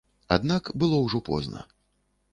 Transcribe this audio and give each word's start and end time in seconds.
Аднак 0.35 0.71
было 0.83 0.97
ўжо 1.05 1.23
позна. 1.31 1.61